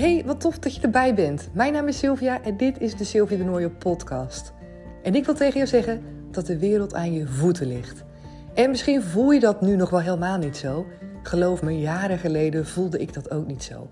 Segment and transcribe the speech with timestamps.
[0.00, 1.48] Hey, wat tof dat je erbij bent.
[1.52, 4.52] Mijn naam is Sylvia en dit is de Sylvia de Nooie podcast.
[5.02, 8.04] En ik wil tegen jou zeggen dat de wereld aan je voeten ligt.
[8.54, 10.86] En misschien voel je dat nu nog wel helemaal niet zo.
[11.22, 13.88] Geloof me, jaren geleden voelde ik dat ook niet zo.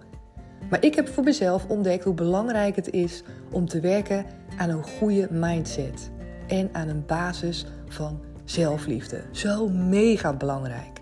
[0.70, 4.24] Maar ik heb voor mezelf ontdekt hoe belangrijk het is om te werken
[4.56, 6.10] aan een goede mindset.
[6.46, 9.22] En aan een basis van zelfliefde.
[9.30, 11.00] Zo mega belangrijk.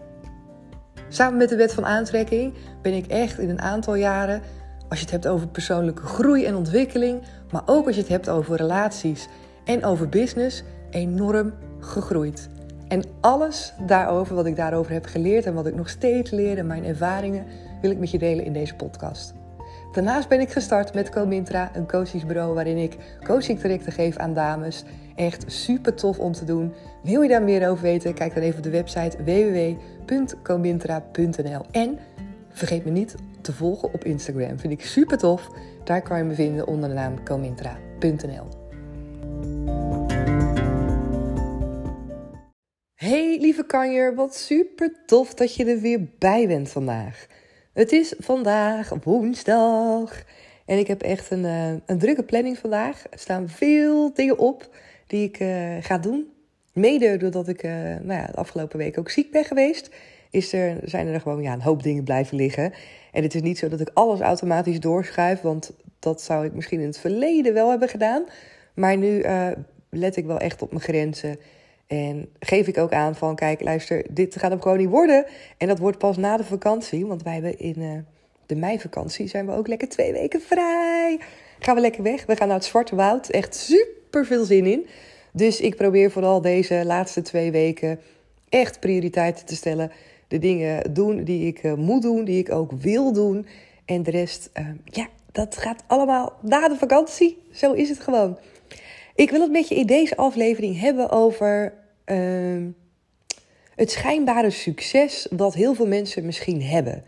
[1.09, 4.43] Samen met de wet van aantrekking ben ik echt in een aantal jaren,
[4.89, 8.29] als je het hebt over persoonlijke groei en ontwikkeling, maar ook als je het hebt
[8.29, 9.29] over relaties
[9.65, 12.49] en over business, enorm gegroeid.
[12.89, 16.67] En alles daarover, wat ik daarover heb geleerd en wat ik nog steeds leer en
[16.67, 17.45] mijn ervaringen,
[17.81, 19.35] wil ik met je delen in deze podcast.
[19.93, 24.85] Daarnaast ben ik gestart met Comintra, een coachingsbureau waarin ik coachingtrajecten geef aan dames.
[25.15, 26.73] Echt super tof om te doen.
[27.03, 28.15] Wil je daar meer over weten?
[28.15, 31.61] Kijk dan even op de website www.comintra.nl.
[31.71, 31.99] En
[32.49, 33.15] vergeet me niet
[33.47, 34.59] te volgen op Instagram.
[34.59, 35.51] Vind ik super tof.
[35.85, 38.49] Daar kan je me vinden onder de naam comintra.nl.
[42.95, 47.27] Hey lieve kanjer, wat super tof dat je er weer bij bent vandaag.
[47.73, 50.25] Het is vandaag woensdag
[50.67, 53.05] en ik heb echt een, uh, een drukke planning vandaag.
[53.11, 56.31] Er staan veel dingen op die ik uh, ga doen.
[56.73, 59.91] Mede doordat ik uh, nou ja, de afgelopen week ook ziek ben geweest,
[60.31, 62.73] is er, zijn er gewoon ja, een hoop dingen blijven liggen.
[63.17, 66.81] En het is niet zo dat ik alles automatisch doorschuif, want dat zou ik misschien
[66.81, 68.25] in het verleden wel hebben gedaan.
[68.75, 69.25] Maar nu
[69.91, 71.39] let ik wel echt op mijn grenzen.
[71.87, 75.27] En geef ik ook aan van, kijk, luister, dit gaat hem gewoon niet worden.
[75.57, 77.91] En dat wordt pas na de vakantie, want wij hebben in uh,
[78.47, 81.21] de meivakantie zijn we ook lekker twee weken vrij.
[81.59, 82.27] Gaan we lekker weg.
[82.27, 83.29] We gaan naar het Zwarte Woud.
[83.29, 84.87] Echt super veel zin in.
[85.33, 88.01] Dus ik probeer vooral deze laatste twee weken
[88.49, 89.91] echt prioriteiten te stellen.
[90.29, 93.47] De dingen doen die ik uh, moet doen, die ik ook wil doen.
[93.85, 97.39] En de rest, uh, ja, dat gaat allemaal na de vakantie.
[97.53, 98.39] Zo is het gewoon.
[99.15, 101.73] Ik wil het met je in deze aflevering hebben over
[102.07, 102.67] uh,
[103.75, 107.05] het schijnbare succes dat heel veel mensen misschien hebben.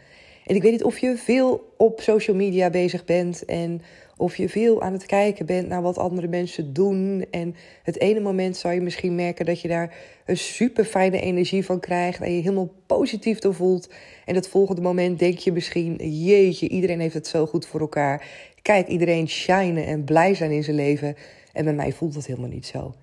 [0.46, 3.82] En ik weet niet of je veel op social media bezig bent en
[4.18, 7.26] of je veel aan het kijken bent naar wat andere mensen doen.
[7.30, 11.64] En het ene moment zal je misschien merken dat je daar een super fijne energie
[11.64, 13.88] van krijgt en je helemaal positief door voelt.
[14.24, 18.26] En het volgende moment denk je misschien: jeetje, iedereen heeft het zo goed voor elkaar.
[18.62, 21.16] Kijk, iedereen shinen en blij zijn in zijn leven.
[21.52, 22.94] En bij mij voelt dat helemaal niet zo.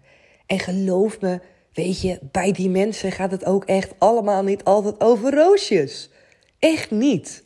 [0.45, 1.39] En geloof me,
[1.73, 6.09] weet je, bij die mensen gaat het ook echt allemaal niet altijd over roosjes.
[6.59, 7.43] Echt niet.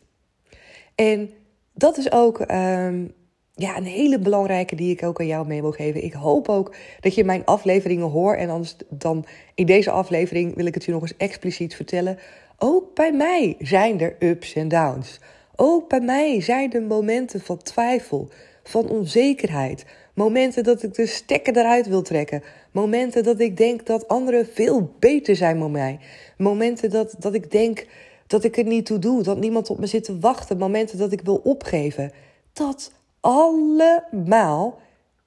[0.95, 1.29] En
[1.73, 3.13] dat is ook um,
[3.59, 6.03] ja, een hele belangrijke die ik ook aan jou mee wil geven.
[6.03, 8.39] Ik hoop ook dat je mijn afleveringen hoort.
[8.39, 9.25] En anders dan
[9.55, 12.17] in deze aflevering wil ik het je nog eens expliciet vertellen.
[12.57, 15.19] Ook bij mij zijn er ups en downs.
[15.55, 18.29] Ook bij mij zijn er momenten van twijfel,
[18.63, 19.85] van onzekerheid.
[20.13, 22.43] Momenten dat ik de stekker eruit wil trekken.
[22.71, 25.99] Momenten dat ik denk dat anderen veel beter zijn dan mij.
[26.37, 27.85] Momenten dat, dat ik denk
[28.27, 29.23] dat ik er niet toe doe.
[29.23, 30.57] Dat niemand op me zit te wachten.
[30.57, 32.11] Momenten dat ik wil opgeven.
[32.53, 34.79] Dat allemaal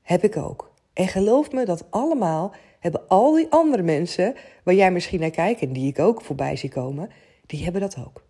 [0.02, 0.72] heb ik ook.
[0.92, 5.60] En geloof me, dat allemaal hebben al die andere mensen waar jij misschien naar kijkt
[5.60, 7.10] en die ik ook voorbij zie komen,
[7.46, 8.22] die hebben dat ook.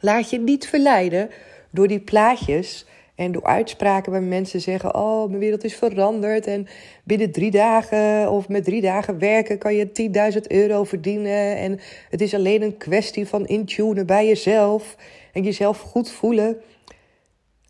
[0.00, 1.30] Laat je niet verleiden
[1.70, 6.46] door die plaatjes en door uitspraken waar mensen zeggen: Oh, mijn wereld is veranderd.
[6.46, 6.66] En
[7.04, 11.56] binnen drie dagen of met drie dagen werken kan je 10.000 euro verdienen.
[11.56, 14.96] En het is alleen een kwestie van intunen bij jezelf
[15.32, 16.56] en jezelf goed voelen.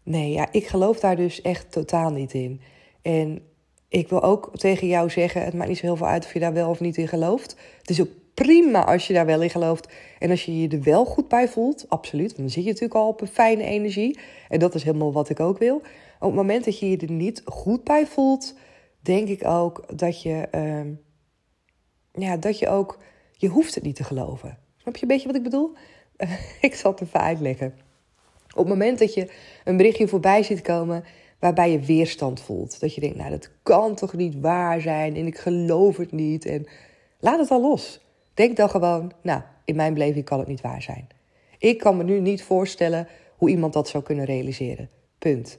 [0.05, 2.61] Nee, ja, ik geloof daar dus echt totaal niet in.
[3.03, 3.43] En
[3.89, 6.41] ik wil ook tegen jou zeggen: het maakt niet zo heel veel uit of je
[6.41, 7.57] daar wel of niet in gelooft.
[7.81, 9.93] Het is ook prima als je daar wel in gelooft.
[10.19, 12.27] En als je je er wel goed bij voelt, absoluut.
[12.27, 14.19] Want dan zit je natuurlijk al op een fijne energie.
[14.49, 15.77] En dat is helemaal wat ik ook wil.
[16.21, 18.55] Op het moment dat je je er niet goed bij voelt,
[19.01, 20.97] denk ik ook dat je, uh,
[22.13, 22.99] ja, dat je ook,
[23.33, 24.59] je hoeft het niet te geloven.
[24.77, 25.73] Snap je een beetje wat ik bedoel?
[26.61, 27.75] ik zal het even uitleggen.
[28.55, 29.31] Op het moment dat je
[29.65, 31.05] een berichtje voorbij ziet komen
[31.39, 32.81] waarbij je weerstand voelt.
[32.81, 36.47] Dat je denkt, nou dat kan toch niet waar zijn en ik geloof het niet.
[36.47, 36.67] En
[37.21, 38.01] laat het al los.
[38.35, 41.09] Denk dan gewoon, nou, in mijn beleving kan het niet waar zijn.
[41.59, 44.89] Ik kan me nu niet voorstellen hoe iemand dat zou kunnen realiseren.
[45.19, 45.59] Punt.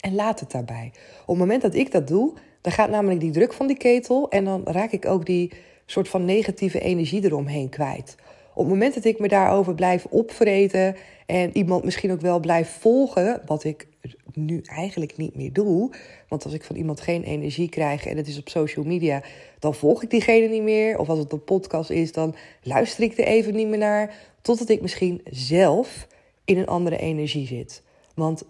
[0.00, 0.90] En laat het daarbij.
[1.20, 4.30] Op het moment dat ik dat doe, dan gaat namelijk die druk van die ketel
[4.30, 5.52] en dan raak ik ook die
[5.86, 8.14] soort van negatieve energie eromheen kwijt.
[8.54, 10.96] Op het moment dat ik me daarover blijf opvreten
[11.26, 13.86] en iemand misschien ook wel blijf volgen, wat ik
[14.34, 15.90] nu eigenlijk niet meer doe.
[16.28, 19.22] Want als ik van iemand geen energie krijg en het is op social media,
[19.58, 20.98] dan volg ik diegene niet meer.
[20.98, 24.14] Of als het een podcast is, dan luister ik er even niet meer naar.
[24.40, 26.06] Totdat ik misschien zelf
[26.44, 27.82] in een andere energie zit.
[28.14, 28.44] Want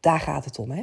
[0.00, 0.82] Daar gaat het om, hè?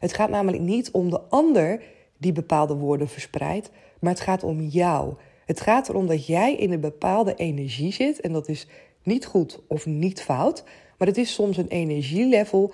[0.00, 1.82] Het gaat namelijk niet om de ander
[2.16, 5.14] die bepaalde woorden verspreidt, maar het gaat om jou.
[5.46, 8.66] Het gaat erom dat jij in een bepaalde energie zit en dat is
[9.02, 10.64] niet goed of niet fout,
[10.98, 12.72] maar het is soms een energielevel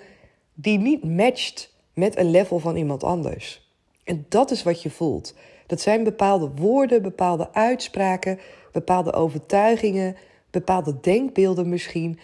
[0.53, 3.71] die niet matcht met een level van iemand anders.
[4.03, 5.35] En dat is wat je voelt.
[5.67, 8.39] Dat zijn bepaalde woorden, bepaalde uitspraken,
[8.71, 10.15] bepaalde overtuigingen,
[10.49, 12.19] bepaalde denkbeelden misschien,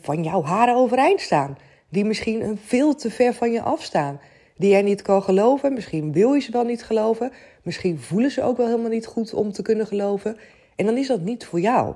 [0.00, 1.58] van jouw haren overeind staan.
[1.88, 4.20] Die misschien veel te ver van je afstaan.
[4.60, 5.72] Die jij niet kan geloven.
[5.72, 7.32] Misschien wil je ze wel niet geloven.
[7.62, 10.36] Misschien voelen ze ook wel helemaal niet goed om te kunnen geloven.
[10.76, 11.94] En dan is dat niet voor jou.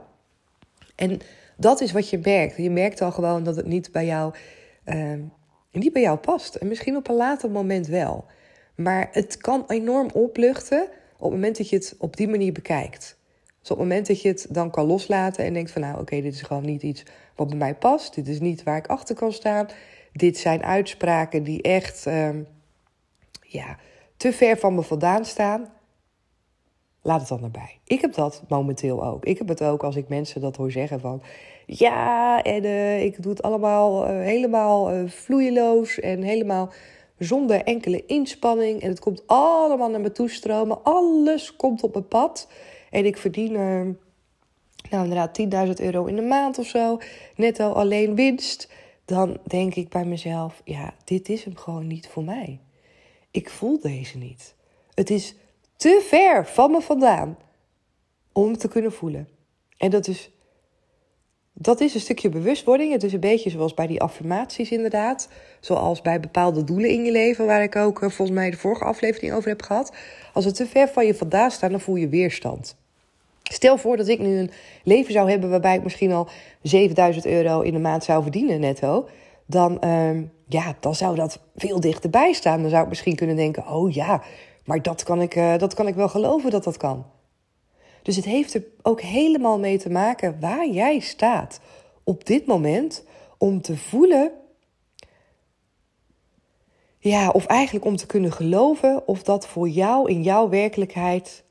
[0.94, 1.20] En
[1.56, 2.56] dat is wat je merkt.
[2.56, 4.34] Je merkt al gewoon dat het niet bij jou,
[4.86, 5.12] uh,
[5.72, 6.54] niet bij jou past.
[6.54, 8.24] En misschien op een later moment wel.
[8.76, 10.82] Maar het kan enorm opluchten
[11.16, 13.18] op het moment dat je het op die manier bekijkt.
[13.60, 16.20] Dus op het moment dat je het dan kan loslaten en denkt van nou oké,
[16.20, 17.02] dit is gewoon niet iets
[17.36, 18.14] wat bij mij past.
[18.14, 19.68] Dit is niet waar ik achter kan staan.
[20.12, 22.28] Dit zijn uitspraken die echt uh,
[23.54, 23.76] ja,
[24.16, 25.68] te ver van me vandaan staan.
[27.02, 27.78] Laat het dan erbij.
[27.84, 29.24] Ik heb dat momenteel ook.
[29.24, 31.22] Ik heb het ook als ik mensen dat hoor zeggen van...
[31.66, 36.72] Ja, en uh, ik doe het allemaal uh, helemaal uh, vloeieloos en helemaal
[37.18, 38.82] zonder enkele inspanning.
[38.82, 40.82] En het komt allemaal naar me toe stromen.
[40.82, 42.48] Alles komt op mijn pad.
[42.90, 43.52] En ik verdien,
[44.90, 46.98] nou inderdaad, 10.000 euro in de maand of zo.
[47.36, 48.68] Netto alleen winst.
[49.04, 52.60] Dan denk ik bij mezelf, ja, dit is hem gewoon niet voor mij.
[53.34, 54.54] Ik voel deze niet.
[54.94, 55.34] Het is
[55.76, 57.38] te ver van me vandaan
[58.32, 59.28] om te kunnen voelen.
[59.76, 60.30] En dat is,
[61.52, 62.92] dat is een stukje bewustwording.
[62.92, 65.28] Het is een beetje zoals bij die affirmaties inderdaad.
[65.60, 68.84] Zoals bij bepaalde doelen in je leven, waar ik ook eh, volgens mij de vorige
[68.84, 69.92] aflevering over heb gehad.
[70.32, 72.76] Als het te ver van je vandaan staat, dan voel je weerstand.
[73.42, 74.50] Stel voor dat ik nu een
[74.84, 76.28] leven zou hebben waarbij ik misschien al
[76.62, 79.08] 7000 euro in de maand zou verdienen netto.
[79.46, 82.60] Dan, uh, ja, dan zou dat veel dichterbij staan.
[82.60, 84.22] Dan zou ik misschien kunnen denken: oh ja,
[84.64, 87.06] maar dat kan ik, uh, dat kan ik wel geloven dat dat kan.
[88.02, 91.60] Dus het heeft er ook helemaal mee te maken waar jij staat
[92.02, 93.04] op dit moment
[93.38, 94.32] om te voelen.
[96.98, 101.44] Ja, of eigenlijk om te kunnen geloven of dat voor jou in jouw werkelijkheid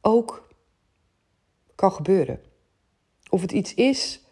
[0.00, 0.48] ook
[1.74, 2.40] kan gebeuren.
[3.30, 4.25] Of het iets is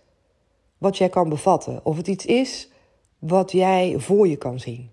[0.84, 1.80] wat jij kan bevatten.
[1.82, 2.68] Of het iets is
[3.18, 4.90] wat jij voor je kan zien.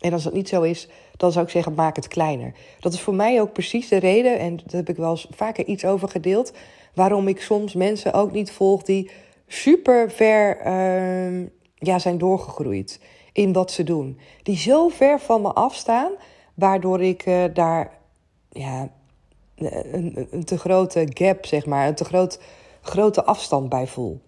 [0.00, 2.54] En als dat niet zo is, dan zou ik zeggen, maak het kleiner.
[2.80, 5.64] Dat is voor mij ook precies de reden, en daar heb ik wel eens vaker
[5.64, 6.52] iets over gedeeld,
[6.94, 9.10] waarom ik soms mensen ook niet volg die
[9.46, 13.00] super ver uh, ja, zijn doorgegroeid
[13.32, 14.18] in wat ze doen.
[14.42, 16.12] Die zo ver van me afstaan,
[16.54, 17.98] waardoor ik uh, daar
[18.50, 18.88] ja,
[19.56, 22.40] een, een, te grote gap, zeg maar, een te groot,
[22.80, 24.20] grote afstand bij voel.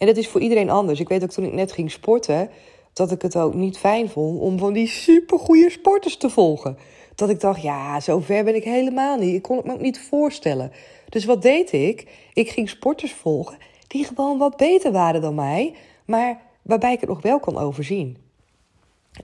[0.00, 1.00] En dat is voor iedereen anders.
[1.00, 2.50] Ik weet ook toen ik net ging sporten,
[2.92, 6.78] dat ik het ook niet fijn vond om van die supergoeie sporters te volgen.
[7.14, 9.34] Dat ik dacht, ja, zo ver ben ik helemaal niet.
[9.34, 10.72] Ik kon het me ook niet voorstellen.
[11.08, 12.06] Dus wat deed ik?
[12.32, 15.74] Ik ging sporters volgen die gewoon wat beter waren dan mij,
[16.04, 18.16] maar waarbij ik het nog wel kon overzien.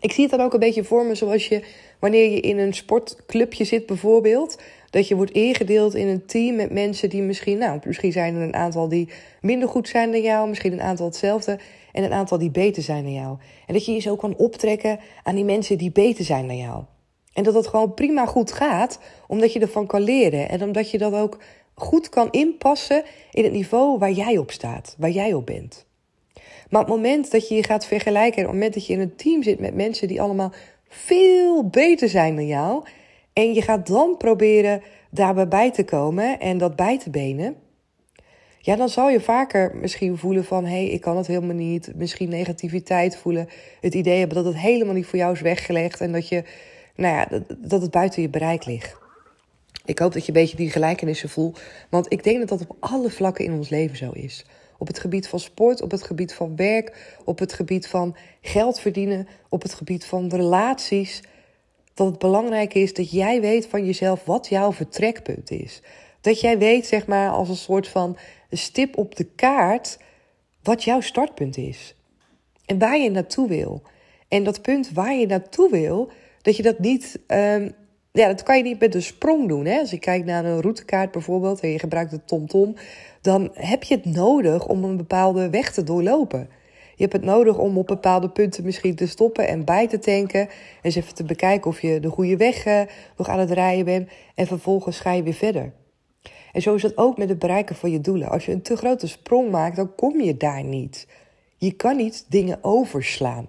[0.00, 1.64] Ik zie het dan ook een beetje voor me zoals je,
[1.98, 4.58] wanneer je in een sportclubje zit bijvoorbeeld,
[4.96, 8.42] dat je wordt ingedeeld in een team met mensen die misschien, nou, misschien zijn er
[8.42, 9.08] een aantal die
[9.40, 11.58] minder goed zijn dan jou, misschien een aantal hetzelfde
[11.92, 13.38] en een aantal die beter zijn dan jou.
[13.66, 16.84] En dat je je zo kan optrekken aan die mensen die beter zijn dan jou.
[17.32, 20.98] En dat dat gewoon prima goed gaat, omdat je ervan kan leren en omdat je
[20.98, 21.38] dat ook
[21.74, 25.86] goed kan inpassen in het niveau waar jij op staat, waar jij op bent.
[26.70, 29.00] Maar op het moment dat je je gaat vergelijken, op het moment dat je in
[29.00, 30.52] een team zit met mensen die allemaal
[30.88, 32.84] veel beter zijn dan jou,
[33.36, 37.56] en je gaat dan proberen daarbij bij te komen en dat bij te benen,
[38.58, 41.92] ja, dan zal je vaker misschien voelen van hé, hey, ik kan het helemaal niet.
[41.94, 43.48] Misschien negativiteit voelen.
[43.80, 46.44] Het idee hebben dat het helemaal niet voor jou is weggelegd en dat je,
[46.94, 48.96] nou ja, dat, dat het buiten je bereik ligt.
[49.84, 52.76] Ik hoop dat je een beetje die gelijkenissen voelt, want ik denk dat dat op
[52.80, 54.44] alle vlakken in ons leven zo is.
[54.78, 58.80] Op het gebied van sport, op het gebied van werk, op het gebied van geld
[58.80, 61.22] verdienen, op het gebied van relaties.
[61.96, 65.82] Dat het belangrijk is dat jij weet van jezelf wat jouw vertrekpunt is.
[66.20, 68.16] Dat jij weet, zeg maar, als een soort van
[68.50, 69.98] stip op de kaart,
[70.62, 71.94] wat jouw startpunt is.
[72.64, 73.82] En waar je naartoe wil.
[74.28, 76.10] En dat punt waar je naartoe wil,
[76.42, 77.18] dat je dat niet.
[77.26, 77.74] Um,
[78.12, 79.64] ja, dat kan je niet met een sprong doen.
[79.64, 79.78] Hè?
[79.78, 82.74] Als je kijkt naar een routekaart bijvoorbeeld en je gebruikt de TomTom,
[83.20, 86.48] dan heb je het nodig om een bepaalde weg te doorlopen.
[86.96, 90.40] Je hebt het nodig om op bepaalde punten misschien te stoppen en bij te tanken.
[90.40, 90.48] En
[90.82, 92.80] eens even te bekijken of je de goede weg uh,
[93.16, 94.08] nog aan het rijden bent.
[94.34, 95.72] En vervolgens ga je weer verder.
[96.52, 98.28] En zo is het ook met het bereiken van je doelen.
[98.28, 101.08] Als je een te grote sprong maakt, dan kom je daar niet.
[101.56, 103.48] Je kan niet dingen overslaan.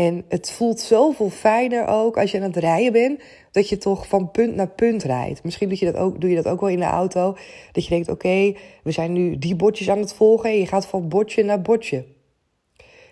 [0.00, 4.06] En het voelt zoveel fijner ook als je aan het rijden bent, dat je toch
[4.06, 5.44] van punt naar punt rijdt.
[5.44, 7.36] Misschien doe je dat ook, doe je dat ook wel in de auto.
[7.72, 10.86] Dat je denkt, oké, we zijn nu die bordjes aan het volgen en je gaat
[10.86, 12.04] van bordje naar bordje.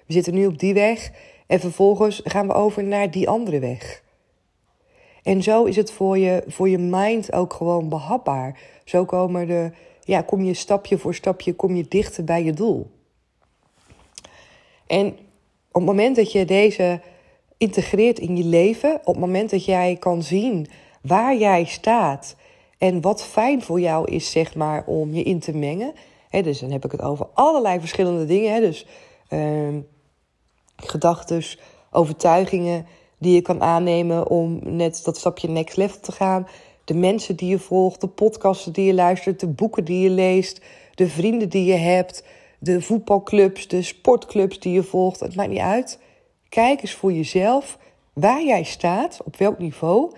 [0.07, 1.11] We zitten nu op die weg
[1.47, 4.03] en vervolgens gaan we over naar die andere weg.
[5.23, 8.61] En zo is het voor je, voor je mind ook gewoon behapbaar.
[8.85, 9.71] Zo komen de,
[10.05, 12.91] ja, kom je stapje voor stapje kom je dichter bij je doel.
[14.87, 15.17] En
[15.79, 17.01] op het moment dat je deze
[17.57, 20.67] integreert in je leven, op het moment dat jij kan zien
[21.03, 22.37] waar jij staat
[22.79, 25.93] en wat fijn voor jou is, zeg maar, om je in te mengen.
[26.31, 28.53] Dus dan heb ik het over allerlei verschillende dingen.
[28.55, 28.87] Hè, dus
[29.31, 29.77] uh,
[30.77, 31.43] gedachten,
[31.91, 32.87] overtuigingen
[33.19, 36.49] die je kan aannemen om net dat stapje next level te gaan.
[36.85, 40.61] De mensen die je volgt, de podcasten die je luistert, de boeken die je leest,
[40.95, 42.25] de vrienden die je hebt,
[42.59, 45.21] de voetbalclubs, de sportclubs die je volgt.
[45.21, 45.99] Het maakt niet uit.
[46.49, 47.79] Kijk eens voor jezelf
[48.13, 50.13] waar jij staat, op welk niveau.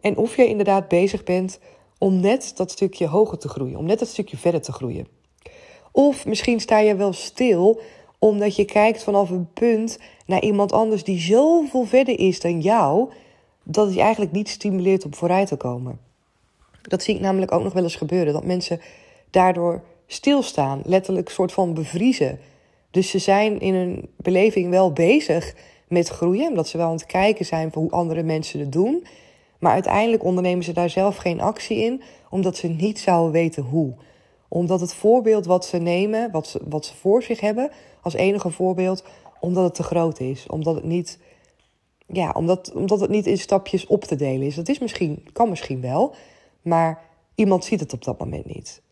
[0.00, 1.58] En of jij inderdaad bezig bent
[1.98, 5.06] om net dat stukje hoger te groeien, om net dat stukje verder te groeien.
[5.92, 7.80] Of misschien sta je wel stil
[8.18, 13.10] omdat je kijkt vanaf een punt naar iemand anders die zoveel verder is dan jou,
[13.62, 16.00] dat het je eigenlijk niet stimuleert om vooruit te komen.
[16.82, 18.80] Dat zie ik namelijk ook nog wel eens gebeuren, dat mensen
[19.30, 22.38] daardoor stilstaan, letterlijk soort van bevriezen.
[22.90, 25.54] Dus ze zijn in hun beleving wel bezig
[25.88, 29.06] met groeien, omdat ze wel aan het kijken zijn van hoe andere mensen het doen.
[29.58, 33.94] Maar uiteindelijk ondernemen ze daar zelf geen actie in, omdat ze niet zouden weten hoe.
[34.48, 37.70] Omdat het voorbeeld wat ze nemen, wat ze, wat ze voor zich hebben,
[38.02, 39.04] als enige voorbeeld,
[39.40, 40.46] omdat het te groot is.
[40.46, 41.18] Omdat het niet,
[42.06, 44.54] ja, omdat, omdat het niet in stapjes op te delen is.
[44.54, 46.14] Dat is misschien, kan misschien wel,
[46.62, 47.02] maar
[47.34, 48.82] iemand ziet het op dat moment niet.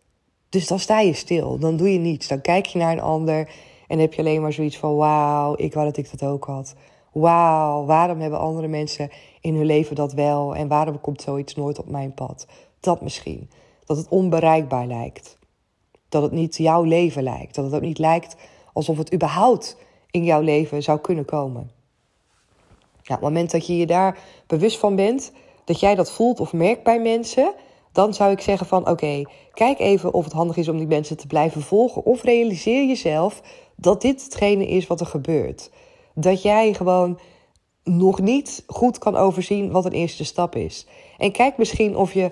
[0.53, 2.29] Dus dan sta je stil, dan doe je niets.
[2.29, 3.51] Dan kijk je naar een ander
[3.89, 6.75] en heb je alleen maar zoiets van: wauw, ik wou dat ik dat ook had.
[7.13, 11.79] Wauw, waarom hebben andere mensen in hun leven dat wel en waarom komt zoiets nooit
[11.79, 12.47] op mijn pad?
[12.81, 13.51] Dat misschien.
[13.85, 15.39] Dat het onbereikbaar lijkt.
[16.09, 17.55] Dat het niet jouw leven lijkt.
[17.55, 18.37] Dat het ook niet lijkt
[18.73, 19.77] alsof het überhaupt
[20.11, 21.71] in jouw leven zou kunnen komen.
[23.03, 25.33] Nou, op het moment dat je je daar bewust van bent,
[25.65, 27.55] dat jij dat voelt of merkt bij mensen,
[27.93, 29.23] dan zou ik zeggen van oké,
[29.53, 32.05] kijk even of het handig is om die mensen te blijven volgen.
[32.05, 33.43] Of realiseer jezelf
[33.77, 35.71] dat dit hetgene is wat er gebeurt.
[36.15, 37.19] Dat jij gewoon
[37.85, 40.87] nog niet goed kan overzien wat een eerste stap is.
[41.19, 42.31] En kijk misschien of je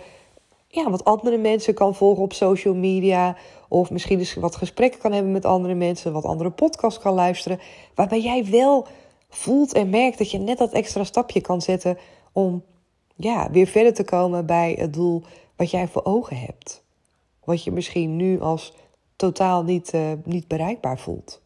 [0.68, 3.36] ja, wat andere mensen kan volgen op social media.
[3.68, 6.12] Of misschien eens wat gesprekken kan hebben met andere mensen.
[6.12, 7.60] Wat andere podcasts kan luisteren.
[7.94, 8.86] Waarbij jij wel
[9.28, 11.98] voelt en merkt dat je net dat extra stapje kan zetten.
[12.32, 12.62] Om
[13.16, 15.22] ja, weer verder te komen bij het doel
[15.60, 16.82] wat jij voor ogen hebt.
[17.44, 18.72] Wat je misschien nu als
[19.16, 21.40] totaal niet, uh, niet bereikbaar voelt.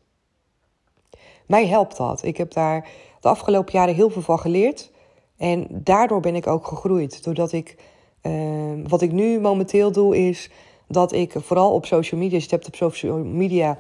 [1.47, 2.23] Mij helpt dat.
[2.23, 2.89] Ik heb daar
[3.21, 4.91] de afgelopen jaren heel veel van geleerd.
[5.37, 7.25] En daardoor ben ik ook gegroeid.
[7.25, 7.77] Doordat ik,
[8.23, 10.51] uh, wat ik nu momenteel doe, is
[10.89, 13.79] dat ik vooral op social media, je hebt op social media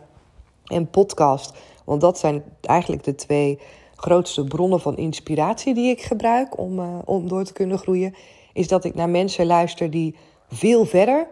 [0.65, 1.59] en podcast.
[1.85, 3.59] Want dat zijn eigenlijk de twee
[3.97, 8.15] grootste bronnen van inspiratie die ik gebruik om, uh, om door te kunnen groeien
[8.55, 10.17] is dat ik naar mensen luister die
[10.49, 11.27] veel verder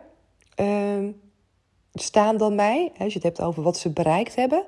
[0.60, 1.08] uh,
[1.92, 2.92] staan dan mij.
[2.98, 4.64] Als je het hebt over wat ze bereikt hebben.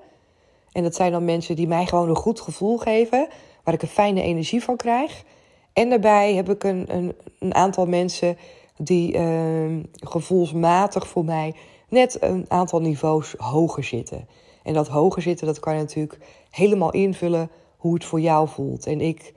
[0.73, 3.28] En dat zijn dan mensen die mij gewoon een goed gevoel geven,
[3.64, 5.25] waar ik een fijne energie van krijg.
[5.73, 8.37] En daarbij heb ik een, een, een aantal mensen
[8.76, 11.54] die uh, gevoelsmatig voor mij
[11.88, 14.28] net een aantal niveaus hoger zitten.
[14.62, 16.18] En dat hoger zitten, dat kan je natuurlijk
[16.50, 18.87] helemaal invullen hoe het voor jou voelt.
[18.87, 19.32] En ik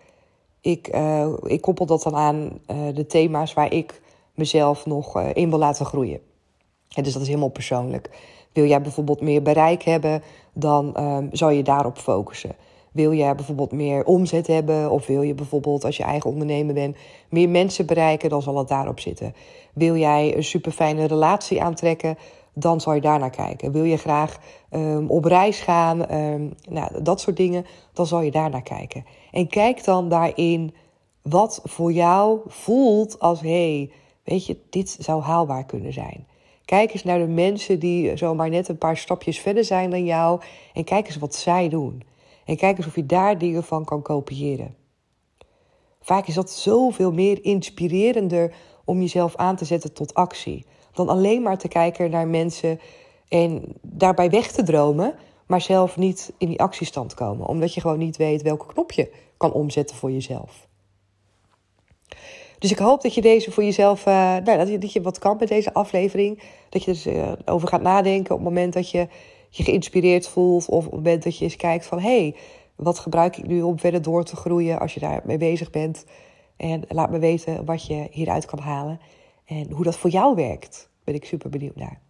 [0.68, 4.02] ik, uh, ik koppel dat dan aan uh, de thema's waar ik
[4.34, 6.20] mezelf nog uh, in wil laten groeien.
[6.96, 8.10] En dus dat is helemaal persoonlijk.
[8.54, 10.22] Wil jij bijvoorbeeld meer bereik hebben,
[10.54, 12.56] dan ehm, zou je daarop focussen.
[12.92, 16.98] Wil jij bijvoorbeeld meer omzet hebben, of wil je bijvoorbeeld als je eigen ondernemer bent
[17.30, 19.34] meer mensen bereiken, dan zal het daarop zitten.
[19.74, 22.18] Wil jij een super fijne relatie aantrekken,
[22.60, 23.72] dan zal je daar naar kijken.
[23.72, 24.40] Wil je graag
[24.72, 29.06] um, op reis gaan, um, nou, dat soort dingen, dan zal je daar naar kijken.
[29.32, 30.74] En kijk dan daarin
[31.22, 33.92] wat voor jou voelt als hey,
[34.24, 36.28] weet je, dit zou haalbaar kunnen zijn.
[36.66, 40.42] Kijk eens naar de mensen die zomaar net een paar stapjes verder zijn dan jou
[40.74, 42.04] en kijk eens wat zij doen.
[42.46, 44.76] En kijk eens of je daar dingen van kan kopiëren.
[46.02, 48.54] Vaak is dat zoveel meer inspirerender
[48.88, 52.80] om jezelf aan te zetten tot actie dan alleen maar te kijken naar mensen
[53.28, 55.16] en daarbij weg te dromen,
[55.48, 59.12] maar zelf niet in die actiestand komen, omdat je gewoon niet weet welke knop je
[59.38, 60.68] kan omzetten voor jezelf.
[62.60, 65.20] Dus ik hoop dat je deze voor jezelf, uh, nou, dat, je, dat je wat
[65.20, 66.42] kan met deze aflevering.
[66.70, 69.08] Dat je dus uh, over gaat nadenken op het moment dat je
[69.50, 70.68] je geïnspireerd voelt.
[70.68, 72.00] Of op het moment dat je eens kijkt van...
[72.00, 72.36] hé, hey,
[72.76, 76.06] wat gebruik ik nu om verder door te groeien als je daar mee bezig bent.
[76.58, 79.00] En laat me weten wat je hieruit kan halen.
[79.46, 80.90] En hoe dat voor jou werkt.
[81.04, 82.02] Ben ik super benieuwd naar.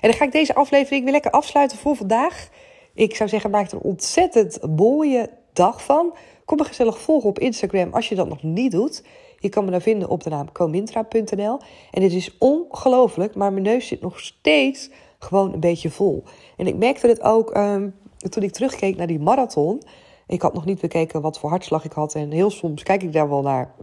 [0.00, 2.48] En dan ga ik deze aflevering weer lekker afsluiten voor vandaag.
[2.94, 6.14] Ik zou zeggen, maak er een ontzettend mooie dag van.
[6.44, 9.04] Kom me gezellig volgen op Instagram als je dat nog niet doet.
[9.38, 11.58] Je kan me daar vinden op de naam comintra.nl.
[11.90, 16.24] En het is ongelooflijk, maar mijn neus zit nog steeds gewoon een beetje vol.
[16.56, 17.88] En ik merkte het ook ehm,
[18.28, 19.82] toen ik terugkeek naar die marathon.
[20.32, 22.14] Ik had nog niet bekeken wat voor hartslag ik had.
[22.14, 23.74] En heel soms kijk ik daar wel naar.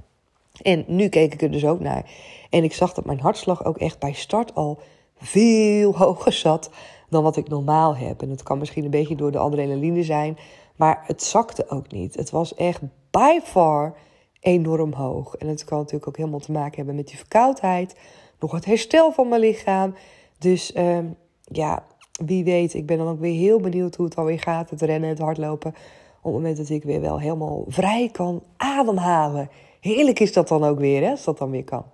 [0.61, 2.11] En nu keek ik er dus ook naar.
[2.49, 4.79] En ik zag dat mijn hartslag ook echt bij start al
[5.17, 6.69] veel hoger zat
[7.09, 8.21] dan wat ik normaal heb.
[8.21, 10.37] En het kan misschien een beetje door de adrenaline zijn.
[10.75, 12.15] Maar het zakte ook niet.
[12.15, 13.95] Het was echt by far
[14.39, 15.35] enorm hoog.
[15.35, 17.95] En het kan natuurlijk ook helemaal te maken hebben met die verkoudheid.
[18.39, 19.95] Nog het herstel van mijn lichaam.
[20.37, 20.97] Dus uh,
[21.43, 21.85] ja,
[22.25, 22.73] wie weet.
[22.73, 24.69] Ik ben dan ook weer heel benieuwd hoe het alweer gaat.
[24.69, 25.73] Het rennen, het hardlopen.
[26.21, 29.49] Op het moment dat ik weer wel helemaal vrij kan ademhalen.
[29.79, 31.85] Heerlijk is dat dan ook weer, hè, als dat dan weer kan.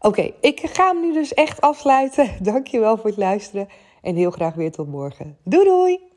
[0.00, 2.30] Oké, ik ga hem nu dus echt afsluiten.
[2.42, 3.68] Dankjewel voor het luisteren.
[4.02, 5.36] En heel graag weer tot morgen.
[5.44, 6.10] Doei doei!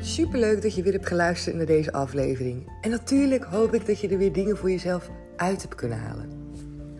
[0.00, 2.72] Superleuk dat je weer hebt geluisterd naar deze aflevering.
[2.80, 6.30] En natuurlijk hoop ik dat je er weer dingen voor jezelf uit hebt kunnen halen.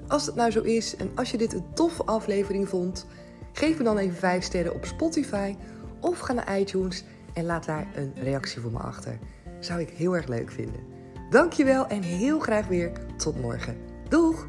[0.08, 3.06] Als het nou zo is en als je dit een toffe aflevering vond,
[3.54, 5.54] geef me dan even 5 sterren op Spotify
[6.00, 9.18] of ga naar iTunes en laat daar een reactie voor me achter.
[9.61, 10.80] Zou ik heel erg leuk vinden.
[11.30, 13.76] Dankjewel en heel graag weer tot morgen.
[14.08, 14.46] Doeg!